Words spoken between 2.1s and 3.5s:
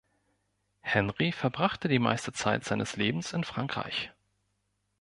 Zeit seines Lebens in